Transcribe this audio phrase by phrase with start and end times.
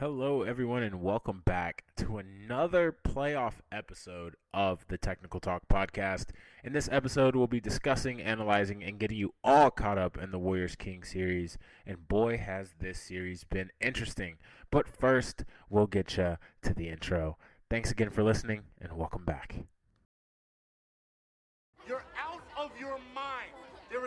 [0.00, 6.28] Hello, everyone, and welcome back to another playoff episode of the Technical Talk Podcast.
[6.64, 10.38] In this episode, we'll be discussing, analyzing, and getting you all caught up in the
[10.38, 11.58] Warriors King series.
[11.84, 14.38] And boy, has this series been interesting.
[14.70, 17.36] But first, we'll get you to the intro.
[17.68, 19.66] Thanks again for listening, and welcome back.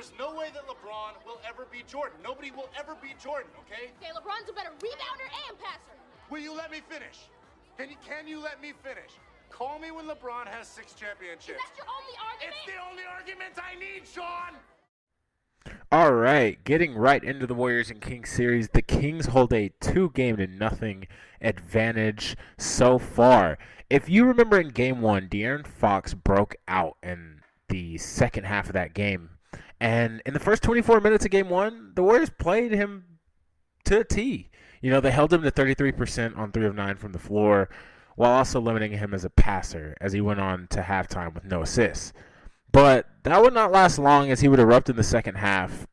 [0.03, 2.19] Is no way that LeBron will ever be Jordan.
[2.21, 3.91] Nobody will ever be Jordan, okay?
[4.01, 5.95] Okay, LeBron's a better rebounder and passer.
[6.29, 7.29] Will you let me finish?
[7.77, 9.11] Can you, can you let me finish?
[9.49, 11.61] Call me when LeBron has six Is championships.
[11.63, 12.55] that your only argument?
[12.57, 14.59] It's the only argument I need, Sean!
[15.91, 18.67] All right, getting right into the Warriors and Kings series.
[18.69, 21.07] The Kings hold a two game to nothing
[21.39, 23.57] advantage so far.
[23.89, 28.73] If you remember in game one, De'Aaron Fox broke out in the second half of
[28.73, 29.29] that game.
[29.83, 33.19] And in the first 24 minutes of game one, the Warriors played him
[33.83, 34.49] to a T.
[34.81, 37.67] You know, they held him to 33% on 3 of 9 from the floor,
[38.15, 41.61] while also limiting him as a passer as he went on to halftime with no
[41.61, 42.13] assists.
[42.71, 45.85] But that would not last long as he would erupt in the second half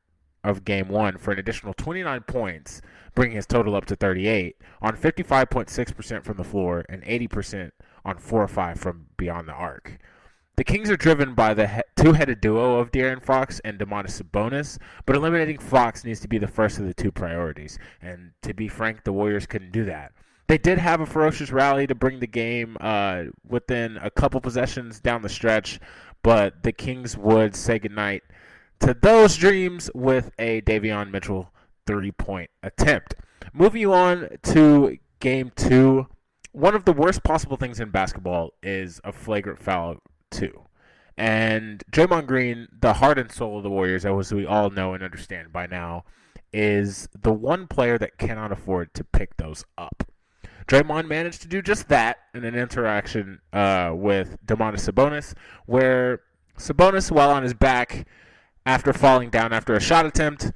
[0.44, 2.80] of game one for an additional 29 points,
[3.16, 7.72] bringing his total up to 38 on 55.6% from the floor and 80%
[8.04, 9.98] on 4 or 5 from beyond the arc.
[10.60, 14.76] The Kings are driven by the he- two-headed duo of De'Aaron Fox and Domantas Sabonis,
[15.06, 17.78] but eliminating Fox needs to be the first of the two priorities.
[18.02, 20.12] And to be frank, the Warriors couldn't do that.
[20.48, 25.00] They did have a ferocious rally to bring the game uh, within a couple possessions
[25.00, 25.80] down the stretch,
[26.22, 28.22] but the Kings would say goodnight
[28.80, 31.54] to those dreams with a Davion Mitchell
[31.86, 33.14] three-point attempt.
[33.54, 36.06] Moving on to game two,
[36.52, 40.62] one of the worst possible things in basketball is a flagrant foul two.
[41.16, 45.02] And Draymond Green, the heart and soul of the Warriors, as we all know and
[45.02, 46.04] understand by now,
[46.52, 50.04] is the one player that cannot afford to pick those up.
[50.66, 55.34] Draymond managed to do just that in an interaction uh, with Domantas Sabonis,
[55.66, 56.22] where
[56.56, 58.06] Sabonis, while on his back
[58.64, 60.52] after falling down after a shot attempt,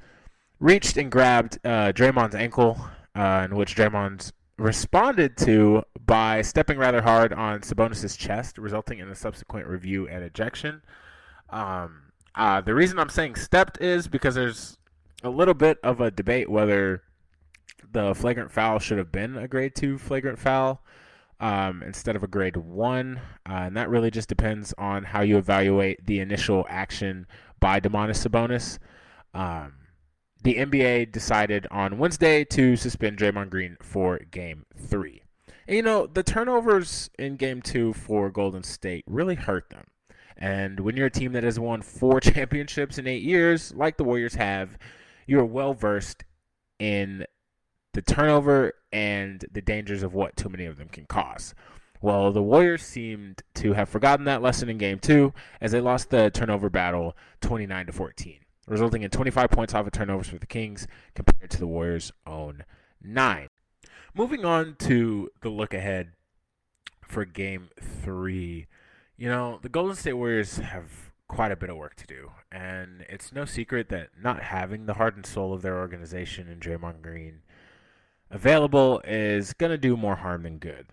[0.59, 2.79] reached and grabbed uh, Draymond's ankle,
[3.13, 9.09] uh, in which Draymond responded to by stepping rather hard on Sabonis' chest, resulting in
[9.09, 10.81] a subsequent review and ejection.
[11.49, 12.03] Um,
[12.35, 14.77] uh, the reason I'm saying stepped is because there's
[15.23, 17.03] a little bit of a debate whether
[17.91, 20.81] the flagrant foul should have been a grade two flagrant foul
[21.39, 25.37] um, instead of a grade one, uh, and that really just depends on how you
[25.37, 27.27] evaluate the initial action
[27.59, 28.79] by Domantas Sabonis.
[29.33, 29.73] Um,
[30.45, 35.23] the NBA decided on Wednesday to suspend Draymond Green for Game Three.
[35.67, 39.85] And, you know, the turnovers in Game Two for Golden State really hurt them.
[40.37, 44.03] And when you're a team that has won four championships in eight years, like the
[44.03, 44.77] Warriors have,
[45.25, 46.23] you're well versed
[46.77, 47.25] in
[47.93, 51.55] the turnover and the dangers of what too many of them can cause.
[52.01, 56.11] Well, the Warriors seemed to have forgotten that lesson in game two as they lost
[56.11, 60.47] the turnover battle 29 to 14, resulting in 25 points off of turnovers for the
[60.47, 62.63] Kings compared to the Warriors' own
[63.01, 63.47] nine.
[64.13, 66.13] Moving on to the look ahead
[67.01, 68.67] for game three.
[69.17, 73.05] You know, the Golden State Warriors have quite a bit of work to do, and
[73.09, 77.01] it's no secret that not having the heart and soul of their organization in Draymond
[77.01, 77.41] Green
[78.29, 80.87] available is going to do more harm than good.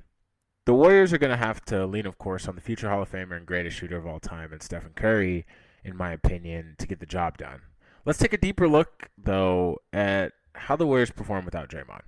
[0.64, 3.10] The Warriors are going to have to lean, of course, on the future Hall of
[3.10, 5.44] Famer and greatest shooter of all time, and Stephen Curry,
[5.84, 7.62] in my opinion, to get the job done.
[8.04, 12.02] Let's take a deeper look, though, at how the Warriors perform without Draymond.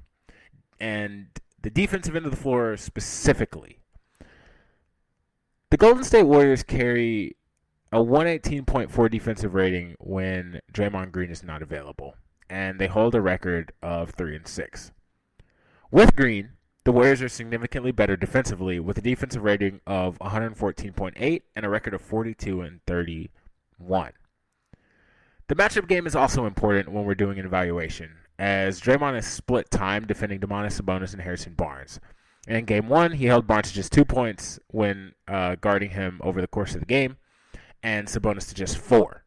[0.81, 1.27] And
[1.63, 3.79] the defensive end of the floor specifically.
[5.71, 7.37] The Golden State Warriors carry
[7.91, 12.17] a 118.4 defensive rating when Draymond Green is not available,
[12.51, 14.93] and they hold a record of 3 and 6.
[15.91, 16.51] With Green,
[16.85, 21.95] the Warriors are significantly better defensively with a defensive rating of 114.8 and a record
[21.95, 22.81] of 42 and
[23.79, 24.13] 31.
[25.49, 29.71] The matchup game is also important when we're doing an evaluation, as Draymond has split
[29.71, 32.01] time defending Domantas Sabonis and Harrison Barnes.
[32.47, 36.21] And in game one, he held Barnes to just two points when uh, guarding him
[36.23, 37.19] over the course of the game,
[37.83, 39.25] and Sabonis to just four.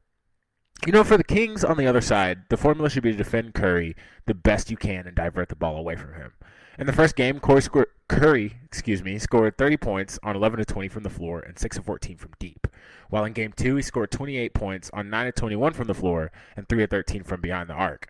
[0.85, 3.55] You know, for the Kings on the other side, the formula should be to defend
[3.55, 3.95] Curry
[4.25, 6.33] the best you can and divert the ball away from him.
[6.79, 10.87] In the first game, scored, Curry, excuse me, scored 30 points on 11 of 20
[10.89, 12.67] from the floor and 6 of 14 from deep.
[13.09, 16.31] While in game 2, he scored 28 points on 9 of 21 from the floor
[16.55, 18.09] and 3 of 13 from behind the arc.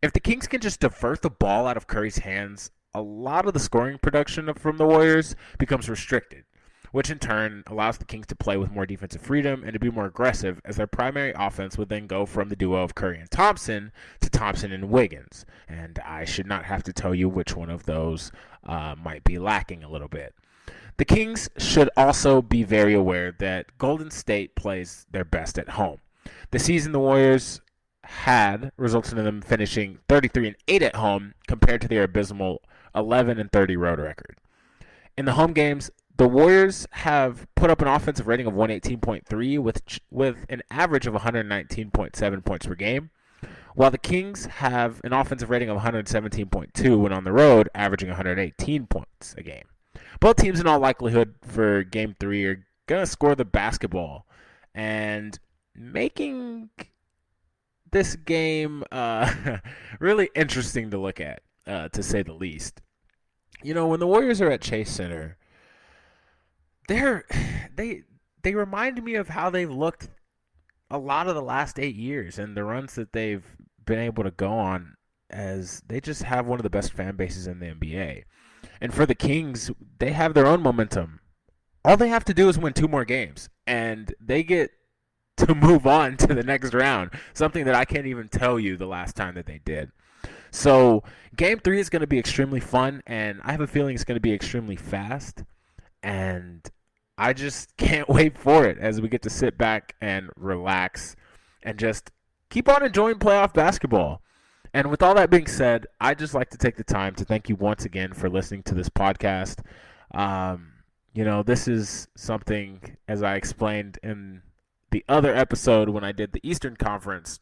[0.00, 3.52] If the Kings can just divert the ball out of Curry's hands, a lot of
[3.52, 6.44] the scoring production from the Warriors becomes restricted.
[6.94, 9.90] Which in turn allows the Kings to play with more defensive freedom and to be
[9.90, 13.28] more aggressive, as their primary offense would then go from the duo of Curry and
[13.32, 15.44] Thompson to Thompson and Wiggins.
[15.68, 18.30] And I should not have to tell you which one of those
[18.62, 20.36] uh, might be lacking a little bit.
[20.96, 25.98] The Kings should also be very aware that Golden State plays their best at home.
[26.52, 27.60] The season the Warriors
[28.04, 32.62] had resulted in them finishing 33 and 8 at home compared to their abysmal
[32.94, 34.36] 11 and 30 road record.
[35.16, 39.82] In the home games, the Warriors have put up an offensive rating of 118.3 with
[40.10, 43.10] with an average of 119.7 points per game,
[43.74, 48.86] while the Kings have an offensive rating of 117.2 when on the road, averaging 118
[48.86, 49.64] points a game.
[50.20, 54.26] Both teams, in all likelihood, for Game Three, are gonna score the basketball,
[54.74, 55.38] and
[55.74, 56.70] making
[57.90, 59.58] this game uh,
[59.98, 62.80] really interesting to look at, uh, to say the least.
[63.62, 65.38] You know, when the Warriors are at Chase Center
[66.88, 67.24] they're
[67.76, 68.02] they
[68.42, 70.08] they remind me of how they've looked
[70.90, 73.44] a lot of the last eight years and the runs that they've
[73.84, 74.94] been able to go on
[75.30, 78.24] as they just have one of the best fan bases in the NBA.
[78.80, 81.20] And for the Kings, they have their own momentum.
[81.84, 84.70] All they have to do is win two more games, and they get
[85.38, 87.10] to move on to the next round.
[87.32, 89.90] Something that I can't even tell you the last time that they did.
[90.50, 91.02] So,
[91.36, 94.16] game three is going to be extremely fun, and I have a feeling it's going
[94.16, 95.42] to be extremely fast.
[96.02, 96.62] And
[97.16, 101.16] I just can't wait for it as we get to sit back and relax
[101.62, 102.10] and just
[102.50, 104.22] keep on enjoying playoff basketball.
[104.72, 107.48] And with all that being said, I'd just like to take the time to thank
[107.48, 109.60] you once again for listening to this podcast.
[110.12, 110.72] Um,
[111.14, 114.42] you know, this is something, as I explained in
[114.90, 117.38] the other episode when I did the Eastern Conference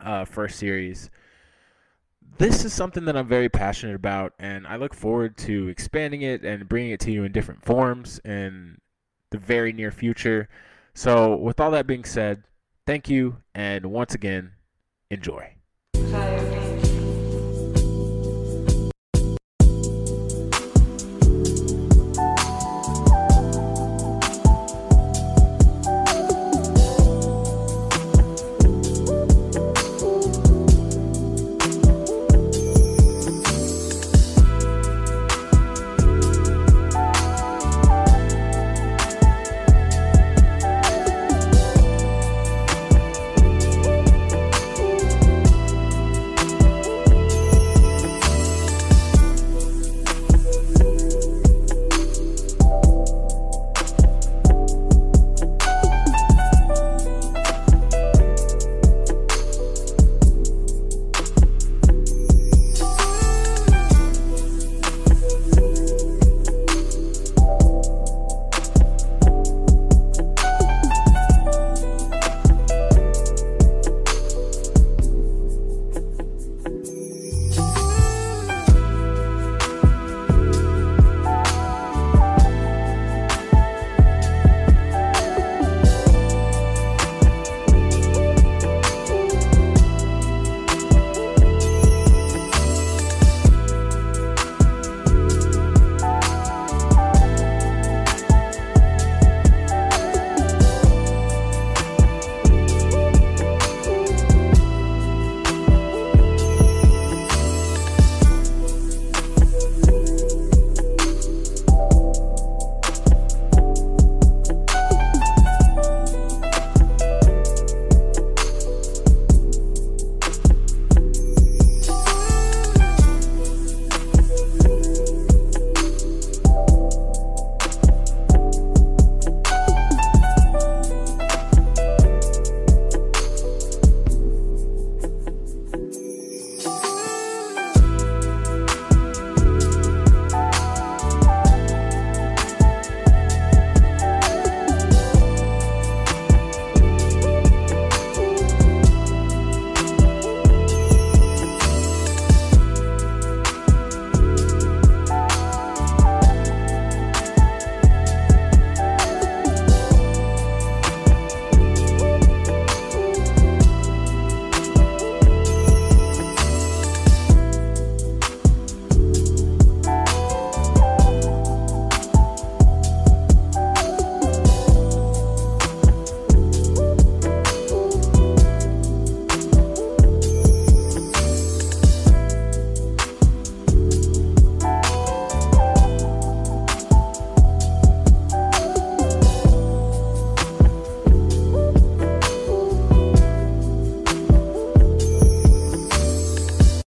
[0.00, 1.10] uh, first series,
[2.38, 6.44] this is something that I'm very passionate about, and I look forward to expanding it
[6.44, 8.78] and bringing it to you in different forms in
[9.30, 10.48] the very near future.
[10.94, 12.44] So, with all that being said,
[12.86, 14.52] thank you, and once again,
[15.10, 15.54] enjoy.
[15.96, 16.49] Hi